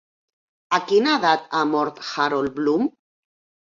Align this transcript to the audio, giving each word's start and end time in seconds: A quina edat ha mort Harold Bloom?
A 0.77 0.79
quina 0.91 1.13
edat 1.21 1.45
ha 1.57 1.61
mort 1.75 2.03
Harold 2.07 2.59
Bloom? 2.59 2.93